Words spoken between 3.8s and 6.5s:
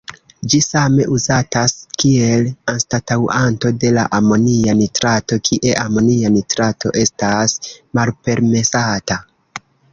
de la amonia nitrato, kie amonia